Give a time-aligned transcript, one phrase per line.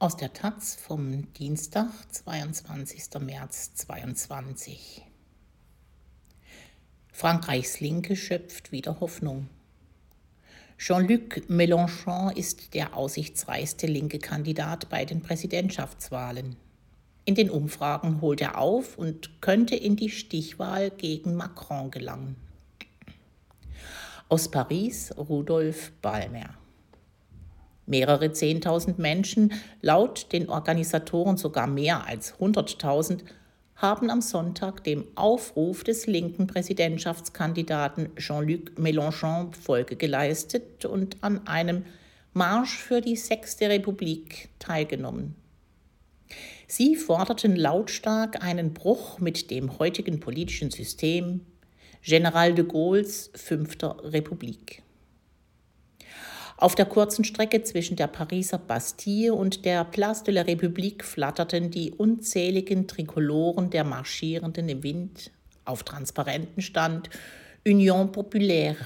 [0.00, 3.20] Aus der Taz vom Dienstag, 22.
[3.20, 5.02] März 2022.
[7.12, 9.50] Frankreichs Linke schöpft wieder Hoffnung.
[10.78, 16.56] Jean-Luc Mélenchon ist der aussichtsreichste linke Kandidat bei den Präsidentschaftswahlen.
[17.26, 22.36] In den Umfragen holt er auf und könnte in die Stichwahl gegen Macron gelangen.
[24.30, 26.59] Aus Paris Rudolf Ballmer.
[27.90, 33.18] Mehrere Zehntausend Menschen, laut den Organisatoren sogar mehr als 100.000,
[33.74, 41.84] haben am Sonntag dem Aufruf des linken Präsidentschaftskandidaten Jean-Luc Mélenchon Folge geleistet und an einem
[42.32, 45.34] Marsch für die Sechste Republik teilgenommen.
[46.68, 51.40] Sie forderten lautstark einen Bruch mit dem heutigen politischen System
[52.02, 54.84] General de Gaulles Fünfter Republik.
[56.60, 61.70] Auf der kurzen Strecke zwischen der Pariser Bastille und der Place de la République flatterten
[61.70, 65.30] die unzähligen Trikoloren der Marschierenden im Wind.
[65.64, 67.08] Auf Transparenten stand
[67.66, 68.76] Union Populaire,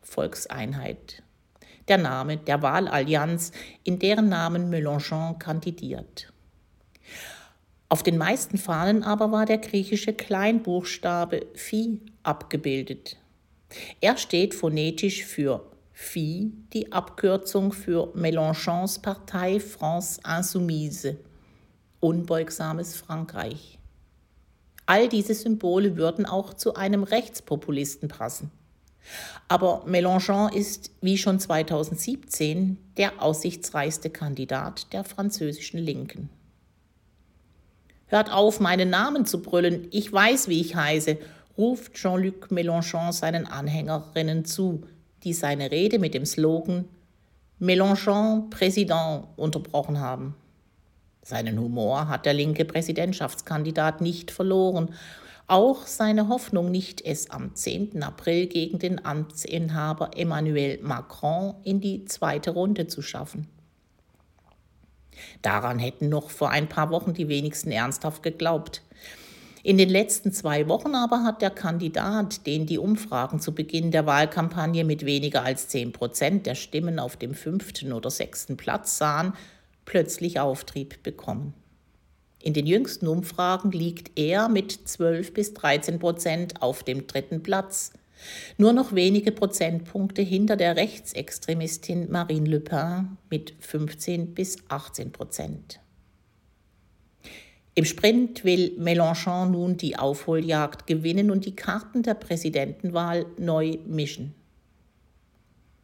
[0.00, 1.22] Volkseinheit,
[1.88, 3.52] der Name der Wahlallianz,
[3.84, 6.32] in deren Namen Mélenchon kandidiert.
[7.90, 13.18] Auf den meisten Fahnen aber war der griechische Kleinbuchstabe Phi abgebildet.
[14.00, 21.16] Er steht phonetisch für Phi die Abkürzung für Mélenchons Partei France Insoumise,
[21.98, 23.80] unbeugsames Frankreich.
[24.86, 28.52] All diese Symbole würden auch zu einem Rechtspopulisten passen.
[29.48, 36.30] Aber Mélenchon ist, wie schon 2017, der aussichtsreichste Kandidat der französischen Linken.
[38.06, 41.18] Hört auf, meinen Namen zu brüllen, ich weiß, wie ich heiße,
[41.58, 44.84] ruft Jean-Luc Mélenchon seinen Anhängerinnen zu,
[45.24, 46.84] die seine Rede mit dem Slogan
[47.60, 50.34] Mélenchon Präsident unterbrochen haben.
[51.22, 54.94] Seinen Humor hat der linke Präsidentschaftskandidat nicht verloren,
[55.50, 58.02] auch seine Hoffnung nicht, es am 10.
[58.02, 63.48] April gegen den Amtsinhaber Emmanuel Macron in die zweite Runde zu schaffen.
[65.42, 68.82] Daran hätten noch vor ein paar Wochen die wenigsten ernsthaft geglaubt.
[69.68, 74.06] In den letzten zwei Wochen aber hat der Kandidat, den die Umfragen zu Beginn der
[74.06, 79.34] Wahlkampagne mit weniger als 10 Prozent der Stimmen auf dem fünften oder sechsten Platz sahen,
[79.84, 81.52] plötzlich Auftrieb bekommen.
[82.42, 87.92] In den jüngsten Umfragen liegt er mit 12 bis 13 Prozent auf dem dritten Platz,
[88.56, 95.78] nur noch wenige Prozentpunkte hinter der Rechtsextremistin Marine Le Pen mit 15 bis 18 Prozent.
[97.78, 104.34] Im Sprint will Mélenchon nun die Aufholjagd gewinnen und die Karten der Präsidentenwahl neu mischen.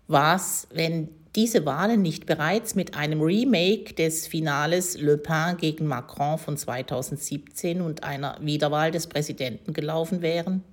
[0.08, 6.36] Was, wenn diese Wahlen nicht bereits mit einem Remake des Finales Le Pen gegen Macron
[6.36, 10.64] von 2017 und einer Wiederwahl des Präsidenten gelaufen wären?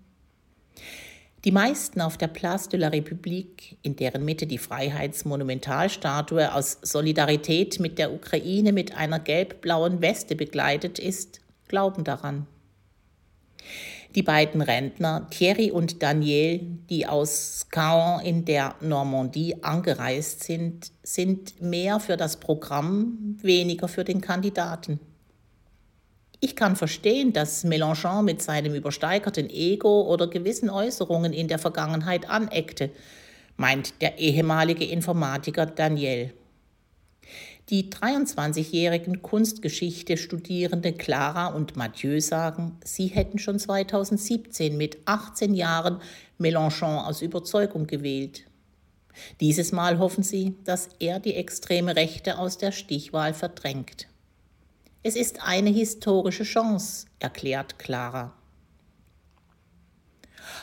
[1.43, 7.79] Die meisten auf der Place de la République, in deren Mitte die Freiheitsmonumentalstatue aus Solidarität
[7.79, 12.45] mit der Ukraine mit einer gelb-blauen Weste begleitet ist, glauben daran.
[14.13, 16.59] Die beiden Rentner Thierry und Daniel,
[16.89, 24.03] die aus Caen in der Normandie angereist sind, sind mehr für das Programm, weniger für
[24.03, 24.99] den Kandidaten.
[26.43, 32.27] Ich kann verstehen, dass Mélenchon mit seinem übersteigerten Ego oder gewissen Äußerungen in der Vergangenheit
[32.27, 32.89] aneckte,
[33.57, 36.33] meint der ehemalige Informatiker Daniel.
[37.69, 46.01] Die 23-jährigen Kunstgeschichte-Studierende Clara und Mathieu sagen, sie hätten schon 2017 mit 18 Jahren
[46.39, 48.45] Mélenchon aus Überzeugung gewählt.
[49.41, 54.07] Dieses Mal hoffen sie, dass er die extreme Rechte aus der Stichwahl verdrängt.
[55.03, 58.33] Es ist eine historische Chance, erklärt Clara.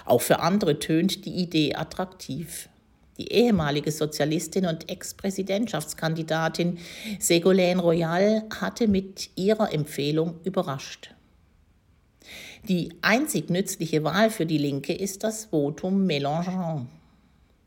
[0.05, 2.69] Auch für andere tönt die Idee attraktiv.
[3.19, 6.79] Die ehemalige Sozialistin und Ex-Präsidentschaftskandidatin
[7.19, 11.17] Ségolène Royal hatte mit ihrer Empfehlung überrascht.
[12.69, 16.87] Die einzig nützliche Wahl für die Linke ist das Votum Mélenchon.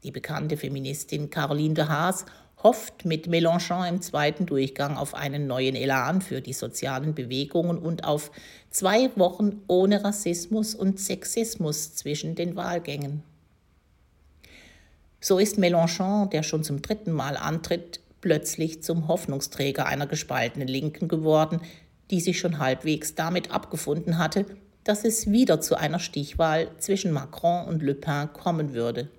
[0.04, 2.26] Die bekannte Feministin Caroline de Haas
[2.64, 8.04] hofft mit Mélenchon im zweiten Durchgang auf einen neuen Elan für die sozialen Bewegungen und
[8.04, 8.32] auf
[8.70, 13.24] zwei Wochen ohne Rassismus und Sexismus zwischen den Wahlgängen.
[15.20, 21.08] So ist Mélenchon, der schon zum dritten Mal antritt, plötzlich zum Hoffnungsträger einer gespaltenen Linken
[21.08, 21.62] geworden,
[22.10, 24.46] die sich schon halbwegs damit abgefunden hatte,
[24.84, 29.10] dass es wieder zu einer Stichwahl zwischen Macron und Le Pen kommen würde.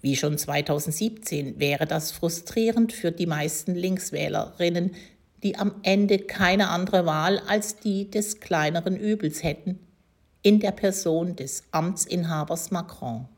[0.00, 4.94] Wie schon 2017 wäre das frustrierend für die meisten Linkswählerinnen,
[5.42, 9.78] die am Ende keine andere Wahl als die des kleineren Übels hätten,
[10.42, 13.28] in der Person des Amtsinhabers Macron.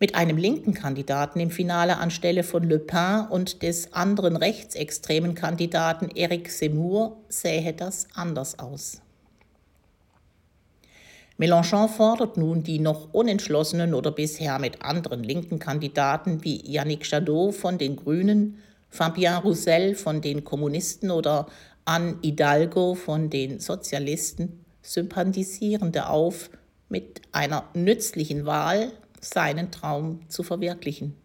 [0.00, 6.10] Mit einem linken Kandidaten im Finale anstelle von Le Pen und des anderen rechtsextremen Kandidaten
[6.14, 9.00] Eric Zemmour sähe das anders aus.
[11.36, 17.54] Mélenchon fordert nun die noch unentschlossenen oder bisher mit anderen linken Kandidaten wie Yannick Jadot
[17.54, 18.58] von den Grünen,
[18.88, 21.48] Fabien Roussel von den Kommunisten oder
[21.84, 26.50] Anne Hidalgo von den Sozialisten Sympathisierende auf,
[26.88, 31.16] mit einer nützlichen Wahl seinen Traum zu verwirklichen.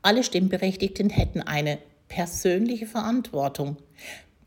[0.00, 1.78] Alle Stimmberechtigten hätten eine
[2.08, 3.76] persönliche Verantwortung,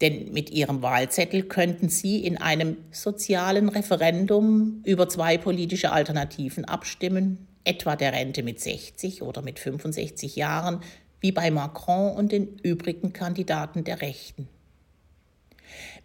[0.04, 7.48] denn mit ihrem Wahlzettel könnten sie in einem sozialen Referendum über zwei politische Alternativen abstimmen,
[7.64, 10.82] etwa der Rente mit 60 oder mit 65 Jahren,
[11.22, 14.50] wie bei Macron und den übrigen Kandidaten der Rechten.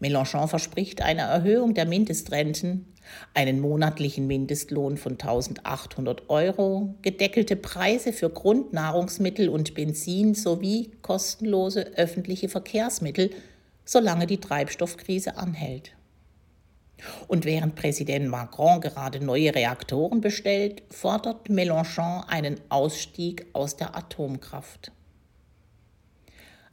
[0.00, 2.87] Mélenchon verspricht eine Erhöhung der Mindestrenten,
[3.35, 12.49] einen monatlichen Mindestlohn von 1800 Euro, gedeckelte Preise für Grundnahrungsmittel und Benzin sowie kostenlose öffentliche
[12.49, 13.31] Verkehrsmittel,
[13.88, 15.93] solange die Treibstoffkrise anhält.
[17.26, 24.93] Und während Präsident Macron gerade neue Reaktoren bestellt, fordert Mélenchon einen Ausstieg aus der Atomkraft.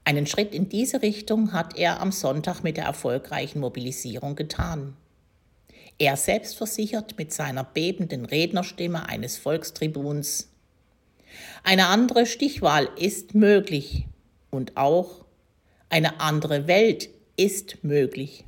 [0.03, 4.97] Einen Schritt in diese Richtung hat er am Sonntag mit der erfolgreichen Mobilisierung getan.
[5.97, 10.49] Er selbst versichert mit seiner bebenden Rednerstimme eines Volkstribuns,
[11.63, 14.05] eine andere Stichwahl ist möglich
[14.51, 15.24] und auch
[15.95, 17.07] eine andere Welt
[17.37, 18.44] ist möglich.